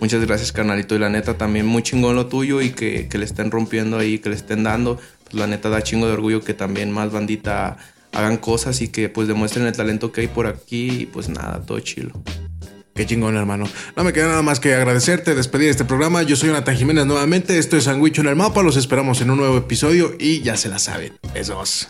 [0.00, 0.96] muchas, gracias, carnalito.
[0.96, 4.18] Y la neta, también muy chingón lo tuyo y que, que le estén rompiendo ahí,
[4.18, 4.98] que le estén dando.
[5.24, 7.76] Pues la neta da chingo de orgullo que también más bandita
[8.10, 11.02] hagan cosas y que pues demuestren el talento que hay por aquí.
[11.02, 12.10] Y pues nada, todo chilo.
[12.94, 13.64] Qué chingón, hermano.
[13.96, 16.22] No me queda nada más que agradecerte, despedir este programa.
[16.22, 17.58] Yo soy Jonathan Jiménez nuevamente.
[17.58, 18.62] Esto es Sandwich en el Mapa.
[18.62, 21.14] Los esperamos en un nuevo episodio y ya se la saben.
[21.32, 21.88] Besos.